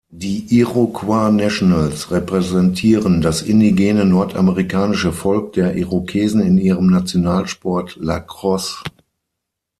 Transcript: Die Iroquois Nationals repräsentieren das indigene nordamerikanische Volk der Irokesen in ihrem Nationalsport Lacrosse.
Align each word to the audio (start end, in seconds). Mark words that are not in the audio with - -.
Die 0.09 0.47
Iroquois 0.57 1.29
Nationals 1.29 2.09
repräsentieren 2.09 3.21
das 3.21 3.43
indigene 3.43 4.03
nordamerikanische 4.03 5.13
Volk 5.13 5.53
der 5.53 5.75
Irokesen 5.75 6.41
in 6.41 6.57
ihrem 6.57 6.87
Nationalsport 6.87 7.97
Lacrosse. 7.97 8.77